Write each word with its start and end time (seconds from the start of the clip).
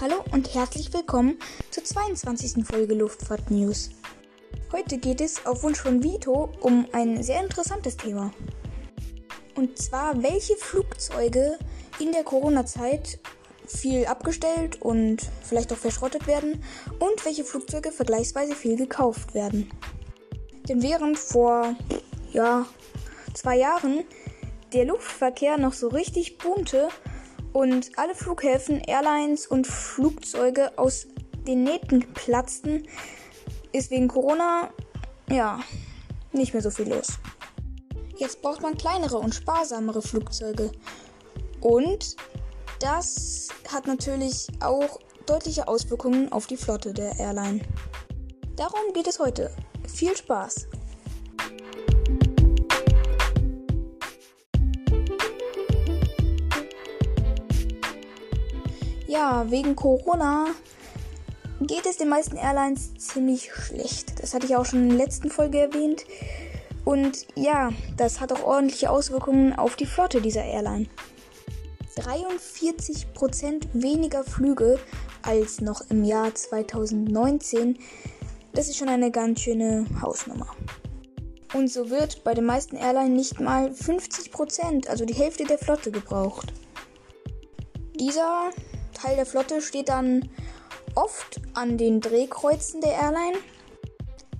Hallo 0.00 0.16
und 0.32 0.52
herzlich 0.52 0.92
willkommen 0.92 1.38
zur 1.70 1.84
22. 1.84 2.66
Folge 2.66 2.94
Luftfahrt 2.94 3.48
News. 3.52 3.90
Heute 4.72 4.98
geht 4.98 5.20
es 5.20 5.46
auf 5.46 5.62
Wunsch 5.62 5.78
von 5.78 6.02
Vito 6.02 6.52
um 6.60 6.88
ein 6.92 7.22
sehr 7.22 7.40
interessantes 7.40 7.96
Thema. 7.96 8.32
Und 9.54 9.78
zwar, 9.78 10.20
welche 10.20 10.56
Flugzeuge 10.56 11.58
in 12.00 12.10
der 12.10 12.24
Corona-Zeit 12.24 13.20
viel 13.68 14.06
abgestellt 14.06 14.82
und 14.82 15.30
vielleicht 15.42 15.72
auch 15.72 15.78
verschrottet 15.78 16.26
werden 16.26 16.64
und 16.98 17.24
welche 17.24 17.44
Flugzeuge 17.44 17.92
vergleichsweise 17.92 18.56
viel 18.56 18.76
gekauft 18.76 19.32
werden. 19.32 19.70
Denn 20.68 20.82
während 20.82 21.20
vor, 21.20 21.76
ja, 22.32 22.66
zwei 23.32 23.58
Jahren 23.58 24.02
der 24.72 24.86
Luftverkehr 24.86 25.56
noch 25.56 25.72
so 25.72 25.86
richtig 25.86 26.38
boomte 26.38 26.88
und 27.54 27.92
alle 27.96 28.14
Flughäfen, 28.14 28.80
Airlines 28.80 29.46
und 29.46 29.66
Flugzeuge 29.66 30.76
aus 30.76 31.06
den 31.46 31.62
Nähten 31.62 32.00
platzten, 32.12 32.82
ist 33.72 33.90
wegen 33.90 34.08
Corona, 34.08 34.70
ja, 35.30 35.60
nicht 36.32 36.52
mehr 36.52 36.62
so 36.62 36.70
viel 36.70 36.88
los. 36.88 37.06
Jetzt 38.16 38.42
braucht 38.42 38.60
man 38.60 38.76
kleinere 38.76 39.18
und 39.18 39.34
sparsamere 39.34 40.02
Flugzeuge. 40.02 40.72
Und 41.60 42.16
das 42.80 43.48
hat 43.72 43.86
natürlich 43.86 44.48
auch 44.60 44.98
deutliche 45.26 45.68
Auswirkungen 45.68 46.30
auf 46.32 46.46
die 46.46 46.56
Flotte 46.56 46.92
der 46.92 47.18
Airline. 47.18 47.60
Darum 48.56 48.92
geht 48.92 49.06
es 49.06 49.20
heute. 49.20 49.54
Viel 49.86 50.16
Spaß! 50.16 50.66
Ja, 59.06 59.50
wegen 59.50 59.76
Corona 59.76 60.46
geht 61.60 61.86
es 61.86 61.98
den 61.98 62.08
meisten 62.08 62.36
Airlines 62.36 62.94
ziemlich 62.94 63.52
schlecht. 63.52 64.22
Das 64.22 64.34
hatte 64.34 64.46
ich 64.46 64.56
auch 64.56 64.64
schon 64.64 64.84
in 64.84 64.88
der 64.90 64.98
letzten 64.98 65.30
Folge 65.30 65.58
erwähnt. 65.58 66.04
Und 66.84 67.26
ja, 67.34 67.70
das 67.96 68.20
hat 68.20 68.32
auch 68.32 68.42
ordentliche 68.42 68.90
Auswirkungen 68.90 69.52
auf 69.54 69.76
die 69.76 69.86
Flotte 69.86 70.20
dieser 70.20 70.44
Airline. 70.44 70.86
43% 71.96 73.68
weniger 73.72 74.24
Flüge 74.24 74.78
als 75.22 75.60
noch 75.60 75.82
im 75.90 76.04
Jahr 76.04 76.34
2019. 76.34 77.78
Das 78.52 78.68
ist 78.68 78.76
schon 78.76 78.88
eine 78.88 79.10
ganz 79.10 79.40
schöne 79.40 79.86
Hausnummer. 80.02 80.48
Und 81.54 81.68
so 81.68 81.88
wird 81.88 82.24
bei 82.24 82.34
den 82.34 82.44
meisten 82.46 82.76
Airlines 82.76 83.16
nicht 83.16 83.40
mal 83.40 83.68
50%, 83.70 84.88
also 84.88 85.04
die 85.04 85.14
Hälfte 85.14 85.44
der 85.44 85.58
Flotte 85.58 85.92
gebraucht. 85.92 86.52
Dieser 87.94 88.50
Teil 88.94 89.16
der 89.16 89.26
Flotte 89.26 89.60
steht 89.60 89.88
dann 89.88 90.28
oft 90.94 91.40
an 91.54 91.76
den 91.76 92.00
Drehkreuzen 92.00 92.80
der 92.80 92.92
Airline, 92.92 93.38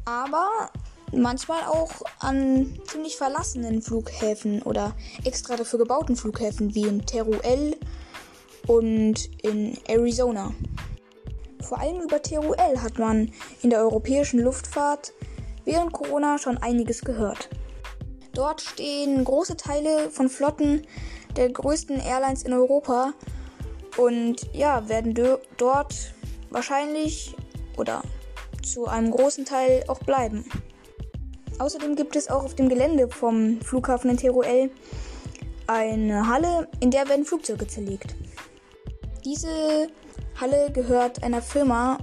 aber 0.04 0.70
manchmal 1.12 1.62
auch 1.64 1.90
an 2.20 2.78
ziemlich 2.86 3.16
verlassenen 3.16 3.82
Flughäfen 3.82 4.62
oder 4.62 4.94
extra 5.24 5.56
dafür 5.56 5.78
gebauten 5.80 6.16
Flughäfen 6.16 6.74
wie 6.74 6.86
in 6.86 7.04
Teruel 7.06 7.76
und 8.66 9.30
in 9.42 9.78
Arizona. 9.88 10.52
Vor 11.60 11.80
allem 11.80 12.02
über 12.02 12.20
Teruel 12.20 12.82
hat 12.82 12.98
man 12.98 13.32
in 13.62 13.70
der 13.70 13.80
europäischen 13.80 14.40
Luftfahrt 14.40 15.12
während 15.64 15.92
Corona 15.92 16.38
schon 16.38 16.58
einiges 16.58 17.00
gehört. 17.00 17.48
Dort 18.34 18.60
stehen 18.60 19.24
große 19.24 19.56
Teile 19.56 20.10
von 20.10 20.28
Flotten 20.28 20.82
der 21.36 21.50
größten 21.50 22.00
Airlines 22.00 22.42
in 22.42 22.52
Europa 22.52 23.14
und 23.96 24.48
ja, 24.52 24.88
werden 24.88 25.14
dort 25.56 26.14
wahrscheinlich 26.50 27.34
oder 27.76 28.02
zu 28.62 28.86
einem 28.86 29.10
großen 29.10 29.44
Teil 29.44 29.84
auch 29.88 30.00
bleiben. 30.00 30.44
Außerdem 31.58 31.94
gibt 31.94 32.16
es 32.16 32.28
auch 32.28 32.44
auf 32.44 32.54
dem 32.54 32.68
Gelände 32.68 33.08
vom 33.08 33.60
Flughafen 33.60 34.10
in 34.10 34.16
Teruel 34.16 34.70
eine 35.66 36.28
Halle, 36.28 36.68
in 36.80 36.90
der 36.90 37.08
werden 37.08 37.24
Flugzeuge 37.24 37.66
zerlegt. 37.66 38.14
Diese 39.24 39.88
Halle 40.40 40.70
gehört 40.72 41.22
einer 41.22 41.40
Firma, 41.40 41.98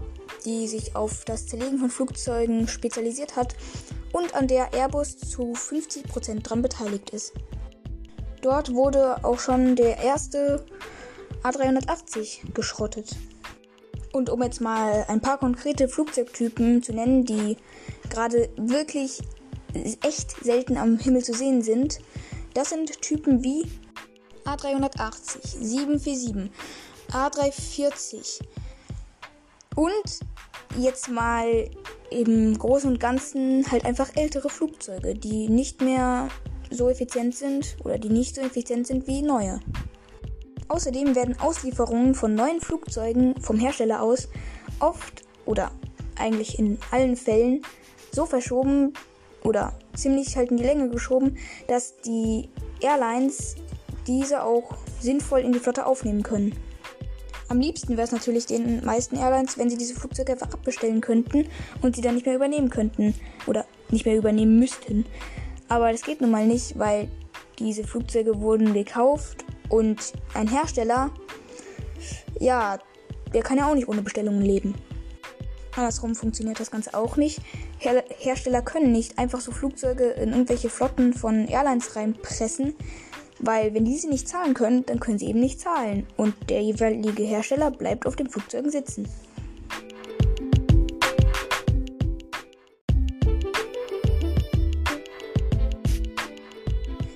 die 0.45 0.67
sich 0.67 0.95
auf 0.95 1.25
das 1.25 1.47
Zerlegen 1.47 1.77
von 1.77 1.89
Flugzeugen 1.89 2.67
spezialisiert 2.67 3.35
hat 3.35 3.55
und 4.13 4.33
an 4.33 4.47
der 4.47 4.73
Airbus 4.73 5.17
zu 5.17 5.53
50% 5.53 6.41
dran 6.41 6.61
beteiligt 6.61 7.11
ist. 7.11 7.33
Dort 8.41 8.73
wurde 8.73 9.23
auch 9.23 9.39
schon 9.39 9.75
der 9.75 9.97
erste 9.97 10.65
A380 11.43 12.53
geschrottet. 12.53 13.15
Und 14.13 14.29
um 14.29 14.43
jetzt 14.43 14.61
mal 14.61 15.05
ein 15.07 15.21
paar 15.21 15.37
konkrete 15.37 15.87
Flugzeugtypen 15.87 16.83
zu 16.83 16.93
nennen, 16.93 17.25
die 17.25 17.57
gerade 18.09 18.49
wirklich 18.57 19.21
echt 20.03 20.43
selten 20.43 20.77
am 20.77 20.97
Himmel 20.97 21.23
zu 21.23 21.33
sehen 21.33 21.61
sind, 21.61 21.99
das 22.53 22.69
sind 22.69 23.01
Typen 23.01 23.43
wie 23.43 23.65
A380, 24.45 25.57
747, 25.61 26.51
A340 27.11 28.41
und 29.75 30.19
jetzt 30.77 31.09
mal 31.09 31.69
im 32.09 32.57
Großen 32.57 32.89
und 32.89 32.99
Ganzen 32.99 33.69
halt 33.71 33.85
einfach 33.85 34.09
ältere 34.15 34.49
Flugzeuge, 34.49 35.13
die 35.15 35.47
nicht 35.47 35.81
mehr 35.81 36.27
so 36.69 36.89
effizient 36.89 37.35
sind 37.35 37.77
oder 37.83 37.97
die 37.97 38.09
nicht 38.09 38.35
so 38.35 38.41
effizient 38.41 38.87
sind 38.87 39.07
wie 39.07 39.21
neue. 39.21 39.59
Außerdem 40.71 41.17
werden 41.17 41.37
Auslieferungen 41.37 42.15
von 42.15 42.33
neuen 42.33 42.61
Flugzeugen 42.61 43.35
vom 43.41 43.59
Hersteller 43.59 44.01
aus 44.01 44.29
oft 44.79 45.23
oder 45.45 45.69
eigentlich 46.17 46.59
in 46.59 46.79
allen 46.91 47.17
Fällen 47.17 47.61
so 48.13 48.25
verschoben 48.25 48.93
oder 49.43 49.73
ziemlich 49.93 50.37
halt 50.37 50.49
in 50.49 50.55
die 50.55 50.63
Länge 50.63 50.87
geschoben, 50.87 51.37
dass 51.67 51.97
die 51.97 52.47
Airlines 52.79 53.57
diese 54.07 54.43
auch 54.43 54.77
sinnvoll 55.01 55.41
in 55.41 55.51
die 55.51 55.59
Flotte 55.59 55.85
aufnehmen 55.85 56.23
können. 56.23 56.55
Am 57.49 57.59
liebsten 57.59 57.97
wäre 57.97 58.03
es 58.03 58.13
natürlich 58.13 58.45
den 58.45 58.85
meisten 58.85 59.17
Airlines, 59.17 59.57
wenn 59.57 59.69
sie 59.69 59.77
diese 59.77 59.95
Flugzeuge 59.95 60.31
einfach 60.31 60.53
abbestellen 60.53 61.01
könnten 61.01 61.49
und 61.81 61.97
sie 61.97 62.01
dann 62.01 62.15
nicht 62.15 62.25
mehr 62.25 62.35
übernehmen 62.35 62.69
könnten 62.69 63.13
oder 63.45 63.65
nicht 63.89 64.05
mehr 64.05 64.15
übernehmen 64.15 64.57
müssten. 64.57 65.05
Aber 65.67 65.91
das 65.91 66.03
geht 66.03 66.21
nun 66.21 66.31
mal 66.31 66.47
nicht, 66.47 66.79
weil 66.79 67.09
diese 67.59 67.83
Flugzeuge 67.83 68.39
wurden 68.39 68.73
gekauft 68.73 69.43
und 69.71 70.13
ein 70.33 70.47
Hersteller, 70.47 71.11
ja, 72.39 72.77
der 73.33 73.41
kann 73.41 73.57
ja 73.57 73.69
auch 73.69 73.75
nicht 73.75 73.87
ohne 73.87 74.01
Bestellungen 74.01 74.41
leben. 74.41 74.75
Andersrum 75.75 76.15
funktioniert 76.15 76.59
das 76.59 76.69
Ganze 76.69 76.93
auch 76.93 77.15
nicht. 77.15 77.39
Her 77.77 78.03
Hersteller 78.19 78.61
können 78.61 78.91
nicht 78.91 79.17
einfach 79.17 79.39
so 79.39 79.51
Flugzeuge 79.51 80.03
in 80.03 80.31
irgendwelche 80.31 80.69
Flotten 80.69 81.13
von 81.13 81.47
Airlines 81.47 81.95
reinpressen, 81.95 82.75
weil 83.39 83.73
wenn 83.73 83.85
diese 83.85 84.09
nicht 84.09 84.27
zahlen 84.27 84.53
können, 84.53 84.85
dann 84.85 84.99
können 84.99 85.17
sie 85.17 85.27
eben 85.27 85.39
nicht 85.39 85.61
zahlen 85.61 86.05
und 86.17 86.35
der 86.49 86.61
jeweilige 86.61 87.23
Hersteller 87.23 87.71
bleibt 87.71 88.05
auf 88.05 88.17
den 88.17 88.29
Flugzeugen 88.29 88.69
sitzen. 88.69 89.07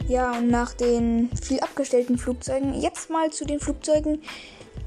Ja, 0.07 0.37
und 0.37 0.49
nach 0.49 0.73
den 0.73 1.31
viel 1.41 1.59
abgestellten 1.61 2.19
Flugzeugen 2.19 2.79
jetzt 2.79 3.09
mal 3.09 3.31
zu 3.31 3.43
den 3.43 3.59
Flugzeugen, 3.59 4.21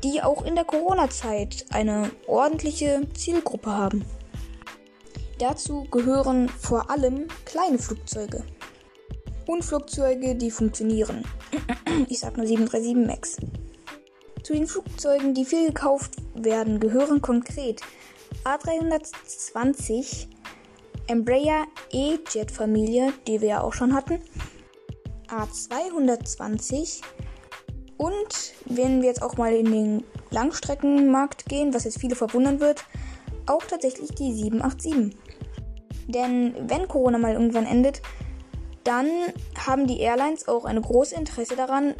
die 0.05 0.23
auch 0.23 0.45
in 0.45 0.55
der 0.55 0.65
Corona-Zeit 0.65 1.67
eine 1.71 2.11
ordentliche 2.29 3.03
Zielgruppe 3.15 3.71
haben. 3.71 4.05
Dazu 5.41 5.85
gehören 5.91 6.49
vor 6.49 6.89
allem 6.91 7.27
kleine 7.45 7.79
Flugzeuge 7.79 8.45
und 9.47 9.65
Flugzeuge, 9.65 10.37
die 10.37 10.51
funktionieren. 10.51 11.25
Ich 12.09 12.21
sag 12.21 12.37
nur 12.37 12.47
737 12.47 13.07
MAX. 13.07 13.37
Zu 14.45 14.53
den 14.53 14.69
Flugzeugen, 14.69 15.35
die 15.35 15.45
viel 15.45 15.67
gekauft 15.67 16.13
werden, 16.35 16.79
gehören 16.79 17.21
konkret 17.21 17.81
A320, 18.45 20.29
Embraer 21.09 21.67
E-Jet 21.91 22.53
Familie, 22.53 23.13
die 23.27 23.41
wir 23.41 23.49
ja 23.49 23.61
auch 23.63 23.73
schon 23.73 23.95
hatten, 23.95 24.21
A220 25.29 27.03
und 27.97 28.55
wenn 28.65 29.01
wir 29.03 29.09
jetzt 29.09 29.23
auch 29.23 29.37
mal 29.37 29.53
in 29.53 29.71
den 29.71 30.05
Langstreckenmarkt 30.31 31.47
gehen, 31.47 31.75
was 31.75 31.85
jetzt 31.85 32.01
viele 32.01 32.15
verwundern 32.15 32.61
wird, 32.61 32.85
auch 33.47 33.65
tatsächlich 33.65 34.11
die 34.15 34.33
787. 34.33 35.17
Denn 36.07 36.55
wenn 36.69 36.89
Corona 36.89 37.19
mal 37.19 37.33
irgendwann 37.33 37.67
endet, 37.67 38.01
dann 38.85 39.09
haben 39.67 39.87
die 39.87 40.01
Airlines 40.01 40.49
auch 40.49 40.65
ein 40.65 40.81
großes 40.81 41.19
Interesse 41.19 41.57
daran, 41.57 41.95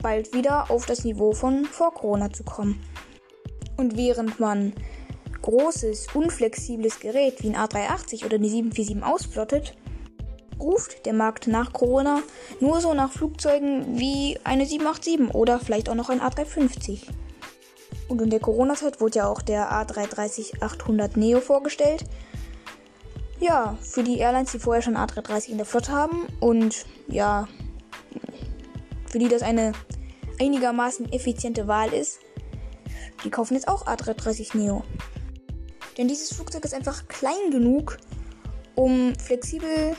bald 0.00 0.32
wieder 0.32 0.70
auf 0.70 0.86
das 0.86 1.04
Niveau 1.04 1.32
von 1.32 1.64
vor 1.64 1.92
Corona 1.92 2.32
zu 2.32 2.44
kommen. 2.44 2.80
Und 3.76 3.96
während 3.96 4.40
man 4.40 4.72
großes, 5.42 6.08
unflexibles 6.14 7.00
Gerät 7.00 7.42
wie 7.42 7.48
ein 7.48 7.56
A380 7.56 8.24
oder 8.24 8.38
die 8.38 8.48
747 8.48 9.02
ausplottet, 9.02 9.74
ruft 10.60 11.06
der 11.06 11.12
Markt 11.12 11.46
nach 11.46 11.72
Corona 11.72 12.22
nur 12.60 12.80
so 12.80 12.94
nach 12.94 13.12
Flugzeugen 13.12 13.98
wie 13.98 14.38
eine 14.44 14.66
787 14.66 15.34
oder 15.34 15.58
vielleicht 15.58 15.88
auch 15.88 15.94
noch 15.94 16.10
ein 16.10 16.20
A350. 16.20 17.02
Und 18.08 18.20
in 18.20 18.30
der 18.30 18.40
Corona-Zeit 18.40 19.00
wurde 19.00 19.18
ja 19.18 19.28
auch 19.28 19.40
der 19.40 19.70
A330-800 19.70 21.18
Neo 21.18 21.40
vorgestellt. 21.40 22.04
Ja, 23.38 23.78
für 23.80 24.02
die 24.02 24.18
Airlines, 24.18 24.52
die 24.52 24.58
vorher 24.58 24.82
schon 24.82 24.96
A330 24.96 25.48
in 25.48 25.56
der 25.56 25.66
Flotte 25.66 25.92
haben 25.92 26.26
und 26.40 26.84
ja, 27.08 27.48
für 29.06 29.18
die 29.18 29.28
das 29.28 29.42
eine 29.42 29.72
einigermaßen 30.40 31.12
effiziente 31.12 31.66
Wahl 31.66 31.92
ist, 31.92 32.20
die 33.24 33.30
kaufen 33.30 33.54
jetzt 33.54 33.68
auch 33.68 33.86
A330 33.86 34.56
Neo. 34.56 34.82
Denn 35.96 36.08
dieses 36.08 36.32
Flugzeug 36.32 36.64
ist 36.64 36.74
einfach 36.74 37.08
klein 37.08 37.50
genug, 37.50 37.98
um 38.74 39.14
flexibel 39.16 39.94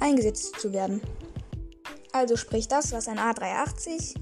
eingesetzt 0.00 0.58
zu 0.60 0.72
werden. 0.72 1.00
Also 2.12 2.36
sprich 2.36 2.68
das, 2.68 2.92
was 2.92 3.08
ein 3.08 3.18
A380 3.18 4.14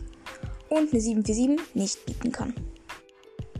und 0.68 0.92
eine 0.92 1.00
747 1.00 1.74
nicht 1.74 2.06
bieten 2.06 2.32
kann. 2.32 2.54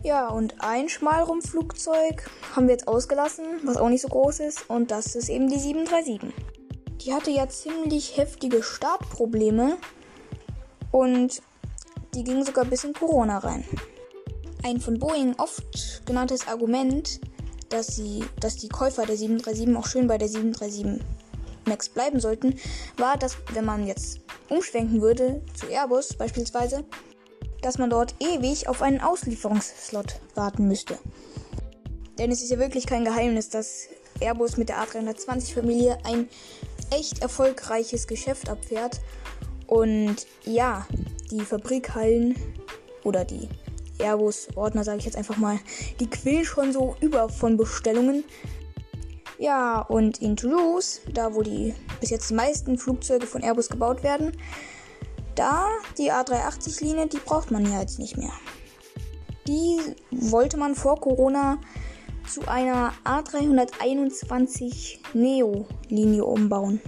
Ja, 0.03 0.27
und 0.27 0.55
ein 0.59 0.87
Schmalrumpflugzeug 0.87 2.29
haben 2.55 2.67
wir 2.67 2.73
jetzt 2.73 2.87
ausgelassen, 2.87 3.45
was 3.63 3.77
auch 3.77 3.89
nicht 3.89 4.01
so 4.01 4.07
groß 4.07 4.41
ist, 4.41 4.69
und 4.69 4.91
das 4.91 5.15
ist 5.15 5.29
eben 5.29 5.49
die 5.49 5.57
737. 5.57 6.31
Die 7.01 7.13
hatte 7.13 7.31
ja 7.31 7.47
ziemlich 7.49 8.15
heftige 8.17 8.61
Startprobleme 8.61 9.77
und 10.91 11.41
die 12.13 12.23
ging 12.23 12.43
sogar 12.45 12.65
bis 12.65 12.83
in 12.83 12.93
Corona 12.93 13.39
rein. 13.39 13.65
Ein 14.63 14.79
von 14.79 14.99
Boeing 14.99 15.35
oft 15.37 16.05
genanntes 16.05 16.47
Argument, 16.47 17.19
dass, 17.69 17.87
sie, 17.95 18.23
dass 18.39 18.57
die 18.57 18.69
Käufer 18.69 19.05
der 19.05 19.17
737 19.17 19.75
auch 19.75 19.87
schön 19.87 20.07
bei 20.07 20.17
der 20.17 20.27
737 20.27 21.03
Max 21.67 21.89
bleiben 21.89 22.19
sollten, 22.19 22.59
war, 22.97 23.17
dass 23.17 23.37
wenn 23.53 23.65
man 23.65 23.87
jetzt 23.87 24.19
umschwenken 24.49 25.01
würde 25.01 25.41
zu 25.53 25.67
Airbus 25.67 26.13
beispielsweise, 26.13 26.85
dass 27.61 27.77
man 27.77 27.89
dort 27.89 28.15
ewig 28.19 28.67
auf 28.67 28.81
einen 28.81 29.01
Auslieferungsslot 29.01 30.19
warten 30.35 30.67
müsste. 30.67 30.97
Denn 32.17 32.31
es 32.31 32.41
ist 32.41 32.51
ja 32.51 32.59
wirklich 32.59 32.85
kein 32.85 33.05
Geheimnis, 33.05 33.49
dass 33.49 33.87
Airbus 34.19 34.57
mit 34.57 34.69
der 34.69 34.77
A320-Familie 34.77 35.97
ein 36.05 36.29
echt 36.91 37.21
erfolgreiches 37.21 38.07
Geschäft 38.07 38.49
abfährt. 38.49 39.01
Und 39.67 40.27
ja, 40.45 40.87
die 41.31 41.41
Fabrikhallen 41.41 42.35
oder 43.03 43.25
die 43.25 43.49
Airbus-Ordner, 43.99 44.83
sage 44.83 44.99
ich 44.99 45.05
jetzt 45.05 45.17
einfach 45.17 45.37
mal, 45.37 45.59
die 45.99 46.09
quillen 46.09 46.45
schon 46.45 46.71
so 46.71 46.95
über 47.01 47.29
von 47.29 47.57
Bestellungen. 47.57 48.23
Ja, 49.37 49.81
und 49.81 50.21
in 50.21 50.37
Toulouse, 50.37 51.01
da 51.13 51.35
wo 51.35 51.41
die 51.41 51.73
bis 51.99 52.09
jetzt 52.09 52.29
die 52.29 52.35
meisten 52.35 52.77
Flugzeuge 52.77 53.27
von 53.27 53.43
Airbus 53.43 53.69
gebaut 53.69 54.01
werden, 54.03 54.31
da 55.35 55.67
die 55.97 56.11
A380-Linie, 56.11 57.07
die 57.07 57.17
braucht 57.17 57.51
man 57.51 57.65
ja 57.69 57.81
jetzt 57.81 57.99
nicht 57.99 58.17
mehr. 58.17 58.31
Die 59.47 59.79
wollte 60.11 60.57
man 60.57 60.75
vor 60.75 60.99
Corona 60.99 61.59
zu 62.27 62.47
einer 62.47 62.93
A321 63.03 64.99
Neo-Linie 65.13 66.25
umbauen. 66.25 66.81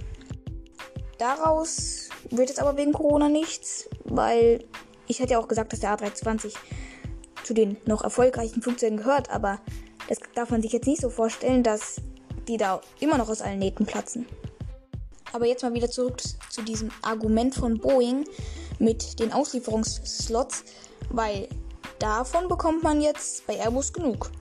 Daraus 1.19 2.09
wird 2.31 2.50
jetzt 2.50 2.61
aber 2.61 2.77
wegen 2.77 2.93
Corona 2.93 3.29
nichts, 3.29 3.89
weil 4.05 4.63
ich 5.07 5.19
hätte 5.19 5.33
ja 5.33 5.39
auch 5.39 5.47
gesagt, 5.47 5.73
dass 5.73 5.81
der 5.81 5.97
A320 5.97 6.53
zu 7.43 7.53
den 7.53 7.77
noch 7.85 8.03
erfolgreichen 8.03 8.61
Flugzeugen 8.61 8.97
gehört, 8.97 9.29
aber 9.29 9.59
das 10.09 10.19
darf 10.35 10.50
man 10.50 10.61
sich 10.61 10.71
jetzt 10.71 10.88
nicht 10.88 11.01
so 11.01 11.09
vorstellen, 11.09 11.63
dass 11.63 12.01
die 12.47 12.57
da 12.57 12.81
immer 12.99 13.17
noch 13.17 13.29
aus 13.29 13.41
allen 13.41 13.59
Nähten 13.59 13.85
platzen. 13.85 14.25
Aber 15.33 15.45
jetzt 15.45 15.63
mal 15.63 15.73
wieder 15.73 15.89
zurück 15.89 16.21
zu 16.49 16.61
diesem 16.61 16.89
Argument 17.01 17.53
von 17.53 17.79
Boeing 17.79 18.25
mit 18.79 19.19
den 19.19 19.33
Auslieferungsslots, 19.33 20.63
weil 21.09 21.49
davon 21.99 22.47
bekommt 22.47 22.83
man 22.83 23.01
jetzt 23.01 23.45
bei 23.45 23.57
Airbus 23.57 23.94
genug. 23.94 24.31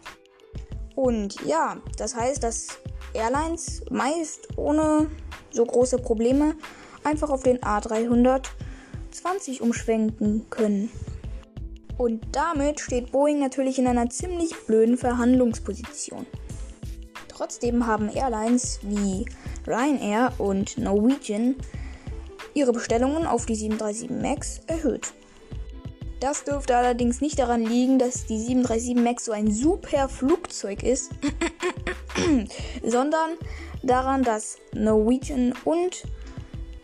Und 0.94 1.41
ja, 1.44 1.76
das 1.99 2.14
heißt, 2.14 2.43
dass 2.43 2.69
Airlines 3.12 3.82
meist 3.91 4.49
ohne 4.56 5.11
so 5.50 5.64
große 5.64 5.99
Probleme 5.99 6.55
einfach 7.05 7.31
auf 7.31 7.43
den 7.43 7.59
A320 7.59 9.61
umschwenken 9.61 10.49
können. 10.50 10.91
Und 11.99 12.25
damit 12.32 12.81
steht 12.81 13.12
Boeing 13.12 13.38
natürlich 13.38 13.79
in 13.79 13.87
einer 13.87 14.11
ziemlich 14.11 14.55
blöden 14.67 14.99
Verhandlungsposition. 14.99 16.26
Trotzdem 17.37 17.87
haben 17.87 18.09
Airlines 18.09 18.79
wie 18.81 19.27
Ryanair 19.67 20.33
und 20.38 20.79
Norwegian 20.79 21.56
ihre 22.55 22.73
Bestellungen 22.73 23.27
auf 23.27 23.44
die 23.44 23.55
737 23.55 24.09
MAX 24.09 24.61
erhöht. 24.67 25.12
Das 26.19 26.44
dürfte 26.44 26.75
allerdings 26.75 27.21
nicht 27.21 27.38
daran 27.38 27.62
liegen, 27.62 27.99
dass 27.99 28.25
die 28.25 28.38
737 28.38 28.94
MAX 28.97 29.27
so 29.27 29.33
ein 29.33 29.50
super 29.50 30.09
Flugzeug 30.09 30.83
ist, 30.83 31.11
sondern 32.83 33.33
daran, 33.83 34.23
dass 34.23 34.56
Norwegian 34.73 35.53
und 35.67 36.05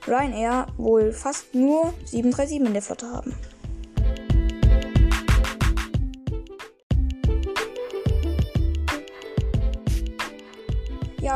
Ryanair 0.07 0.67
wohl 0.77 1.13
fast 1.13 1.55
nur 1.55 1.95
737 2.05 2.59
in 2.59 2.73
der 2.75 2.83
Flotte 2.83 3.07
haben. 3.11 3.35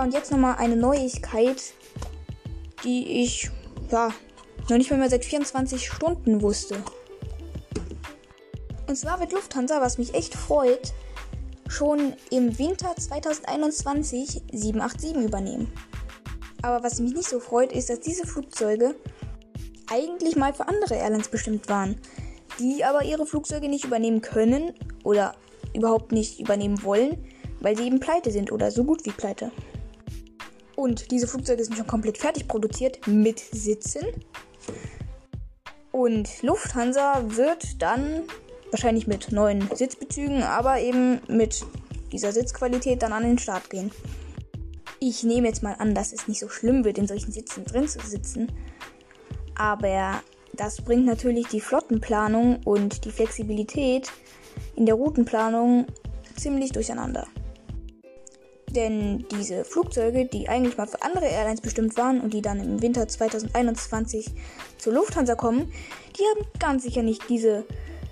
Und 0.02 0.12
jetzt 0.12 0.30
nochmal 0.30 0.56
eine 0.58 0.76
Neuigkeit, 0.76 1.62
die 2.84 3.22
ich 3.22 3.50
ja 3.90 4.12
noch 4.68 4.76
nicht 4.76 4.90
mal 4.90 4.98
mehr 4.98 5.10
seit 5.10 5.24
24 5.24 5.86
Stunden 5.86 6.42
wusste. 6.42 6.76
Und 8.86 8.96
zwar 8.96 9.20
wird 9.20 9.32
Lufthansa, 9.32 9.80
was 9.80 9.98
mich 9.98 10.14
echt 10.14 10.34
freut, 10.34 10.92
schon 11.68 12.14
im 12.30 12.58
Winter 12.58 12.94
2021 12.96 14.42
787 14.52 15.16
übernehmen. 15.16 15.72
Aber 16.62 16.82
was 16.82 17.00
mich 17.00 17.14
nicht 17.14 17.28
so 17.28 17.40
freut, 17.40 17.72
ist, 17.72 17.90
dass 17.90 18.00
diese 18.00 18.26
Flugzeuge 18.26 18.94
eigentlich 19.90 20.36
mal 20.36 20.52
für 20.52 20.68
andere 20.68 20.94
Airlines 20.94 21.28
bestimmt 21.28 21.68
waren, 21.68 21.96
die 22.58 22.84
aber 22.84 23.04
ihre 23.04 23.26
Flugzeuge 23.26 23.68
nicht 23.68 23.84
übernehmen 23.84 24.20
können 24.20 24.72
oder 25.04 25.34
überhaupt 25.74 26.12
nicht 26.12 26.40
übernehmen 26.40 26.82
wollen, 26.82 27.24
weil 27.60 27.76
sie 27.76 27.86
eben 27.86 28.00
pleite 28.00 28.30
sind 28.30 28.50
oder 28.52 28.70
so 28.70 28.84
gut 28.84 29.04
wie 29.04 29.10
pleite. 29.10 29.52
Und 30.76 31.10
diese 31.10 31.26
Flugzeuge 31.26 31.64
sind 31.64 31.76
schon 31.76 31.86
komplett 31.86 32.18
fertig 32.18 32.46
produziert 32.46 33.06
mit 33.06 33.40
Sitzen. 33.40 34.02
Und 35.90 36.42
Lufthansa 36.42 37.24
wird 37.28 37.80
dann 37.80 38.24
wahrscheinlich 38.70 39.06
mit 39.06 39.32
neuen 39.32 39.68
Sitzbezügen, 39.74 40.42
aber 40.42 40.78
eben 40.80 41.20
mit 41.28 41.64
dieser 42.12 42.32
Sitzqualität 42.32 43.02
dann 43.02 43.14
an 43.14 43.22
den 43.22 43.38
Start 43.38 43.70
gehen. 43.70 43.90
Ich 45.00 45.22
nehme 45.24 45.48
jetzt 45.48 45.62
mal 45.62 45.74
an, 45.78 45.94
dass 45.94 46.12
es 46.12 46.28
nicht 46.28 46.40
so 46.40 46.48
schlimm 46.48 46.84
wird, 46.84 46.98
in 46.98 47.06
solchen 47.06 47.32
Sitzen 47.32 47.64
drin 47.64 47.88
zu 47.88 48.00
sitzen. 48.00 48.52
Aber 49.54 50.20
das 50.52 50.82
bringt 50.82 51.06
natürlich 51.06 51.48
die 51.48 51.60
Flottenplanung 51.60 52.60
und 52.64 53.04
die 53.04 53.10
Flexibilität 53.10 54.10
in 54.74 54.84
der 54.84 54.94
Routenplanung 54.94 55.86
ziemlich 56.36 56.72
durcheinander. 56.72 57.26
Denn 58.76 59.24
diese 59.30 59.64
Flugzeuge, 59.64 60.26
die 60.26 60.50
eigentlich 60.50 60.76
mal 60.76 60.86
für 60.86 61.00
andere 61.00 61.24
Airlines 61.24 61.62
bestimmt 61.62 61.96
waren 61.96 62.20
und 62.20 62.34
die 62.34 62.42
dann 62.42 62.60
im 62.60 62.82
Winter 62.82 63.08
2021 63.08 64.30
zur 64.76 64.92
Lufthansa 64.92 65.34
kommen, 65.34 65.72
die 66.18 66.22
haben 66.22 66.46
ganz 66.58 66.82
sicher 66.82 67.02
nicht 67.02 67.22
diese 67.30 67.64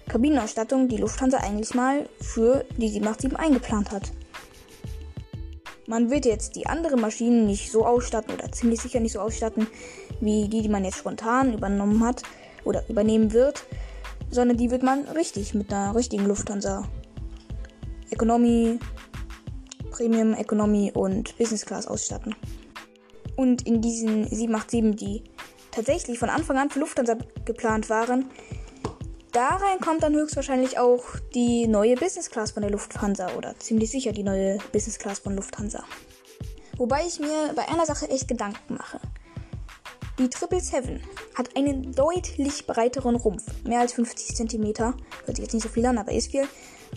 Kabinenausstattung, 0.09 0.89
die 0.89 0.97
Lufthansa 0.97 1.39
eigentlich 1.39 1.75
mal 1.75 2.09
für 2.19 2.65
die 2.79 2.89
787 2.89 3.39
eingeplant 3.39 3.91
hat. 3.91 4.13
Man 5.87 6.11
wird 6.11 6.25
jetzt 6.25 6.57
die 6.57 6.67
anderen 6.67 6.99
Maschinen 6.99 7.47
nicht 7.47 7.71
so 7.71 7.85
ausstatten 7.85 8.33
oder 8.33 8.51
ziemlich 8.51 8.81
sicher 8.81 9.01
nicht 9.01 9.13
so 9.13 9.21
ausstatten 9.21 9.67
wie 10.21 10.49
die, 10.49 10.63
die 10.63 10.71
man 10.71 10.85
jetzt 10.85 10.97
spontan 10.97 11.53
übernommen 11.53 12.03
hat 12.03 12.23
oder 12.65 12.89
übernehmen 12.89 13.35
wird, 13.35 13.65
sondern 14.31 14.57
die 14.57 14.71
wird 14.71 14.83
man 14.83 15.05
richtig 15.09 15.53
mit 15.53 15.71
einer 15.71 15.95
richtigen 15.95 16.25
Lufthansa 16.25 16.89
Economy 18.11 18.79
Premium, 19.95 20.35
Economy 20.35 20.91
und 20.93 21.39
Business 21.39 21.65
Class 21.65 21.87
ausstatten. 21.87 22.35
Und 23.37 23.65
in 23.65 23.81
diesen 23.81 24.27
787, 24.29 24.97
die 24.97 25.23
tatsächlich 25.71 26.19
von 26.19 26.31
Anfang 26.31 26.59
an 26.59 26.69
für 26.69 26.81
Lufthansa 26.81 27.17
geplant 27.45 27.89
waren, 27.91 28.27
da 29.31 29.49
rein 29.49 29.79
kommt 29.81 30.03
dann 30.03 30.15
höchstwahrscheinlich 30.15 30.79
auch 30.79 31.05
die 31.35 31.69
neue 31.69 31.95
Business 31.95 32.29
Class 32.29 32.53
von 32.53 32.63
der 32.63 32.73
Lufthansa 32.73 33.35
oder 33.37 33.57
ziemlich 33.59 33.91
sicher 33.91 34.13
die 34.13 34.25
neue 34.25 34.59
Business 34.73 34.99
Class 34.99 35.21
von 35.21 35.37
Lufthansa. 35.37 35.85
Wobei 36.77 37.05
ich 37.07 37.21
mir 37.21 37.53
bei 37.55 37.69
einer 37.69 37.87
Sache 37.87 38.09
echt 38.11 38.27
Gedanken 38.27 38.75
mache. 38.75 39.01
Die 40.19 40.25
777 40.25 41.01
hat 41.35 41.57
einen 41.57 41.93
deutlich 41.93 42.67
breiteren 42.67 43.15
Rumpf, 43.17 43.45
mehr 43.65 43.81
als 43.81 43.93
50 43.93 44.37
cm, 44.37 44.75
hört 44.77 45.37
sich 45.37 45.39
jetzt 45.39 45.55
nicht 45.55 45.63
so 45.63 45.69
viel 45.69 45.87
an, 45.87 45.99
aber 45.99 46.13
ist 46.13 46.33
viel, 46.33 46.49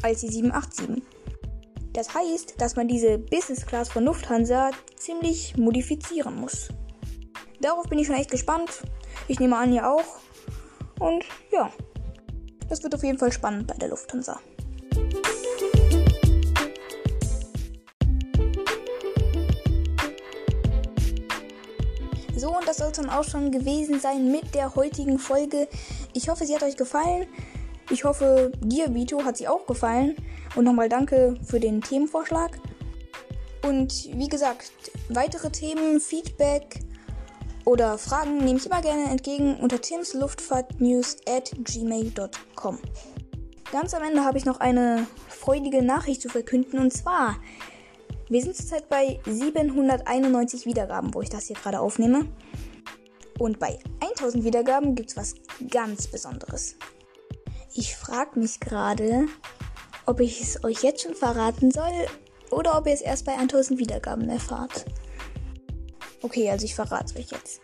als 0.01 0.21
die 0.21 0.29
787. 0.29 1.03
Das 1.97 2.13
heißt, 2.13 2.61
dass 2.61 2.75
man 2.75 2.87
diese 2.87 3.17
Business 3.17 3.65
Class 3.65 3.89
von 3.89 4.03
Lufthansa 4.03 4.69
ziemlich 4.97 5.57
modifizieren 5.57 6.35
muss. 6.35 6.67
Darauf 7.59 7.89
bin 7.89 7.97
ich 7.97 8.05
schon 8.05 8.15
echt 8.15 8.29
gespannt. 8.29 8.83
Ich 9.27 9.39
nehme 9.39 9.57
an, 9.57 9.73
ihr 9.73 9.89
auch. 9.89 10.19
Und 10.99 11.25
ja, 11.51 11.71
das 12.69 12.83
wird 12.83 12.93
auf 12.93 13.03
jeden 13.03 13.17
Fall 13.17 13.31
spannend 13.31 13.65
bei 13.65 13.73
der 13.77 13.89
Lufthansa. 13.89 14.39
So, 22.35 22.55
und 22.55 22.67
das 22.67 22.77
soll 22.77 22.91
es 22.91 22.97
dann 22.97 23.09
auch 23.09 23.23
schon 23.23 23.51
gewesen 23.51 23.99
sein 23.99 24.31
mit 24.31 24.53
der 24.53 24.75
heutigen 24.75 25.17
Folge. 25.17 25.67
Ich 26.13 26.29
hoffe, 26.29 26.45
sie 26.45 26.53
hat 26.53 26.61
euch 26.61 26.77
gefallen. 26.77 27.25
Ich 27.89 28.03
hoffe, 28.03 28.51
dir, 28.61 28.93
Vito, 28.93 29.23
hat 29.23 29.37
sie 29.37 29.47
auch 29.47 29.65
gefallen. 29.65 30.15
Und 30.55 30.65
nochmal 30.65 30.89
danke 30.89 31.35
für 31.43 31.59
den 31.59 31.81
Themenvorschlag. 31.81 32.59
Und 33.63 34.09
wie 34.13 34.27
gesagt, 34.27 34.71
weitere 35.09 35.49
Themen, 35.49 35.99
Feedback 35.99 36.79
oder 37.65 37.97
Fragen 37.97 38.37
nehme 38.37 38.57
ich 38.57 38.65
immer 38.65 38.81
gerne 38.81 39.09
entgegen 39.09 39.57
unter 39.57 39.81
timsluftfahrtnews 39.81 41.17
at 41.27 41.51
gmail.com. 41.57 42.79
Ganz 43.71 43.93
am 43.93 44.03
Ende 44.03 44.23
habe 44.23 44.37
ich 44.37 44.45
noch 44.45 44.61
eine 44.61 45.05
freudige 45.27 45.81
Nachricht 45.81 46.21
zu 46.21 46.29
verkünden 46.29 46.79
und 46.79 46.93
zwar, 46.93 47.35
wir 48.29 48.41
sind 48.41 48.55
zurzeit 48.55 48.87
bei 48.87 49.19
791 49.25 50.65
Wiedergaben, 50.65 51.13
wo 51.13 51.21
ich 51.21 51.29
das 51.29 51.47
hier 51.47 51.57
gerade 51.57 51.81
aufnehme. 51.81 52.27
Und 53.37 53.59
bei 53.59 53.77
1000 53.99 54.45
Wiedergaben 54.45 54.95
gibt 54.95 55.09
es 55.09 55.17
was 55.17 55.35
ganz 55.69 56.07
Besonderes. 56.07 56.77
Ich 57.73 57.95
frage 57.95 58.39
mich 58.39 58.59
gerade, 58.59 59.27
ob 60.07 60.21
ich 60.21 60.41
es 60.41 60.63
euch 60.63 60.81
jetzt 60.81 61.03
schon 61.03 61.13
verraten 61.13 61.69
soll 61.69 62.07
oder 62.49 62.77
ob 62.77 62.87
ihr 62.87 62.93
es 62.93 63.01
erst 63.01 63.25
bei 63.25 63.33
1000 63.33 63.79
Wiedergaben 63.79 64.27
erfahrt. 64.29 64.85
Okay, 66.23 66.49
also 66.49 66.65
ich 66.65 66.73
verrate 66.73 67.13
es 67.13 67.15
euch 67.15 67.31
jetzt. 67.31 67.61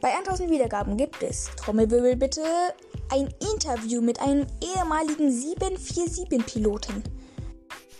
Bei 0.00 0.14
1000 0.18 0.50
Wiedergaben 0.50 0.96
gibt 0.96 1.22
es, 1.22 1.50
Trommelwirbel 1.56 2.16
bitte, 2.16 2.42
ein 3.10 3.32
Interview 3.52 4.02
mit 4.02 4.20
einem 4.20 4.46
ehemaligen 4.62 5.30
747-Piloten. 5.30 7.02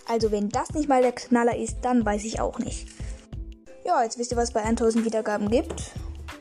Also 0.07 0.31
wenn 0.31 0.51
das 0.51 0.71
nicht 0.75 0.89
mal 0.89 1.01
der 1.01 1.13
Knaller 1.13 1.57
ist, 1.57 1.79
dann 1.81 2.05
weiß 2.05 2.25
ich 2.25 2.41
auch 2.41 2.59
nicht. 2.59 2.89
Ja, 3.87 4.03
jetzt 4.03 4.19
wisst 4.19 4.33
ihr, 4.33 4.37
was 4.37 4.53
bei 4.53 4.63
1000 4.63 5.05
Wiedergaben 5.07 5.51
gibt. 5.51 5.93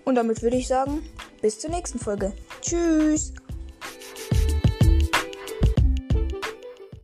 Und 0.04 0.16
damit 0.16 0.42
würde 0.42 0.58
ich 0.58 0.68
sagen, 0.68 1.02
bis 1.42 1.60
zur 1.60 1.70
nächsten 1.70 2.00
Folge. 2.00 2.34
Tschüss! 2.62 3.34